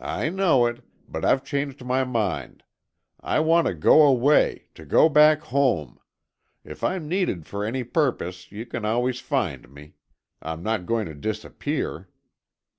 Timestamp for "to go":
3.66-4.06, 4.74-5.10